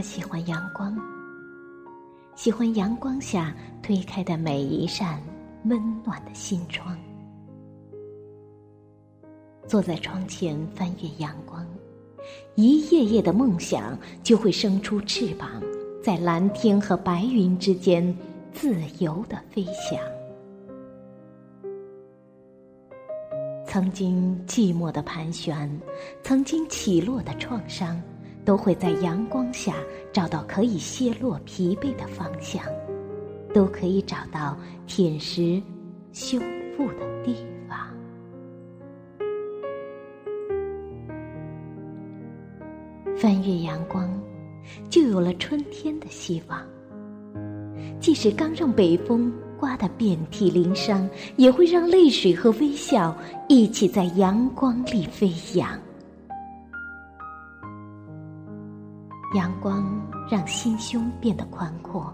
[0.00, 0.96] 喜欢阳光，
[2.34, 5.22] 喜欢阳光下推开的每一扇
[5.64, 6.96] 温暖的心窗。
[9.66, 11.66] 坐在窗前翻阅阳光，
[12.54, 15.48] 一页页的梦想就会生出翅膀，
[16.02, 18.16] 在蓝天和白云之间
[18.52, 20.00] 自由的飞翔。
[23.64, 25.80] 曾经寂寞的盘旋，
[26.24, 28.00] 曾经起落的创伤。
[28.44, 29.74] 都会在阳光下
[30.12, 32.62] 找到可以卸落疲惫的方向，
[33.54, 35.62] 都可以找到舔食、
[36.12, 36.38] 修
[36.76, 37.36] 复的地
[37.68, 37.78] 方。
[43.16, 44.10] 翻越阳光，
[44.88, 46.62] 就有了春天的希望。
[48.00, 53.14] 即使刚让北风刮得遍体鳞伤，也会让泪水和微笑
[53.46, 55.78] 一起在阳光里飞扬。
[59.34, 59.88] 阳光
[60.28, 62.12] 让心胸变得宽阔，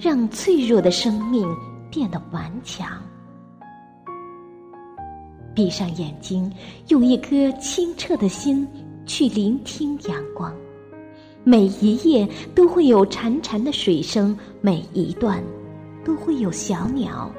[0.00, 1.46] 让脆弱的生命
[1.90, 3.02] 变得顽强。
[5.54, 6.50] 闭上眼睛，
[6.88, 8.66] 用一颗清澈的心
[9.04, 10.50] 去聆听阳光，
[11.44, 15.44] 每一页都会有潺潺的水声，每一段
[16.02, 17.30] 都会有小鸟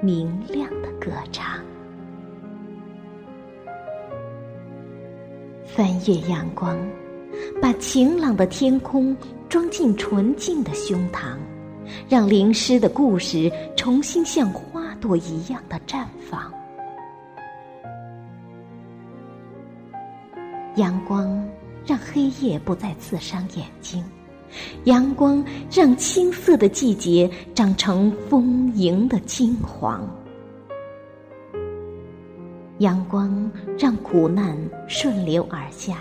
[0.00, 1.58] 明亮的歌唱。
[5.66, 6.78] 翻越阳光。
[7.60, 9.16] 把晴朗的天空
[9.48, 11.36] 装进纯净的胸膛，
[12.08, 16.52] 让淋湿的故事重新像花朵一样的绽放。
[20.76, 21.44] 阳光
[21.84, 24.04] 让黑夜不再刺伤眼睛，
[24.84, 30.08] 阳光让青涩的季节长成丰盈的金黄，
[32.78, 34.56] 阳光让苦难
[34.86, 35.98] 顺流而下。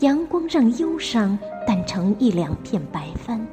[0.00, 3.44] 阳光让忧伤淡成一两片白帆，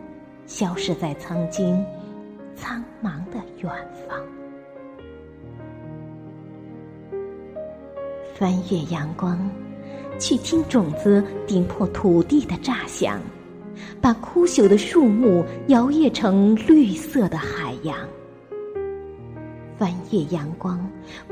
[0.46, 1.84] 消失在曾经
[2.56, 3.72] 苍茫的远
[4.08, 4.20] 方。
[8.34, 9.38] 翻越阳光，
[10.18, 13.22] 去听种子顶破土地的炸响，
[14.02, 17.96] 把枯朽的树木摇曳成绿色的海洋。
[19.78, 20.84] 翻越阳光，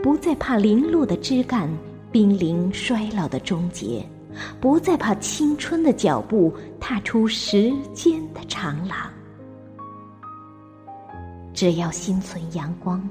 [0.03, 1.67] 不再怕零落的枝干
[2.11, 4.05] 濒临衰老的终结。
[4.59, 8.97] 不再怕青春的脚步踏出时间的长廊，
[11.53, 13.01] 只要心存阳光，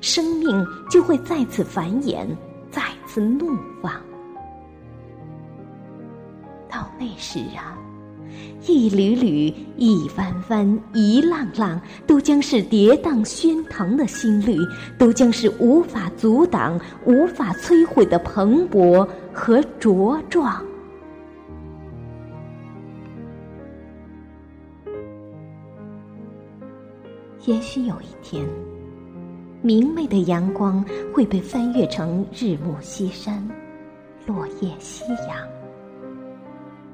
[0.00, 2.26] 生命就会再次繁衍，
[2.70, 3.92] 再次怒放。
[6.68, 7.78] 到那时啊！
[8.66, 14.56] 一缕缕，一弯弯，一浪浪，都将是跌宕喧腾的心律，
[14.98, 20.64] 都将是无法阻挡、无法摧毁的蓬勃和茁壮。
[27.44, 28.44] 也许有一天，
[29.62, 33.48] 明媚的阳光会被翻阅成日暮西山，
[34.26, 35.65] 落叶夕阳。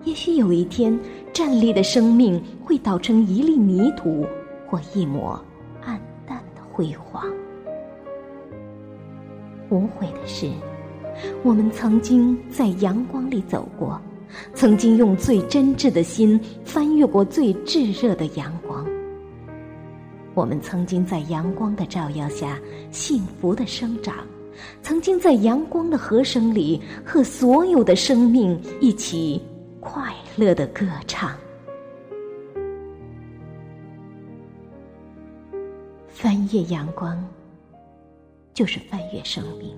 [0.04, 0.98] 也许有一天，
[1.32, 4.26] 站立的生命会倒成一粒泥土，
[4.66, 5.40] 或一抹
[5.80, 7.24] 暗淡的辉煌。
[9.70, 10.50] 无悔的是，
[11.44, 14.00] 我们曾经在阳光里走过，
[14.54, 18.84] 曾经用最真挚的心翻越过最炙热的阳光。
[20.34, 22.58] 我们曾经在阳光的照耀下
[22.90, 24.16] 幸福的生长，
[24.82, 29.40] 曾经在阳光的和声里和所有的生命一起。
[29.84, 31.36] 快乐的歌唱，
[36.06, 37.20] 翻越阳光，
[38.54, 39.74] 就是翻越生命；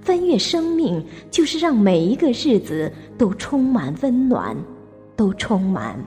[0.00, 4.56] 翻越生命，就是让每一个日子都充满温暖，
[5.16, 5.98] 都充满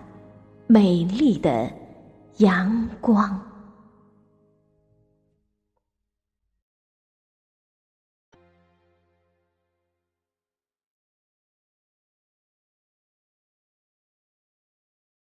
[0.66, 1.70] 美丽的
[2.38, 3.38] 阳光。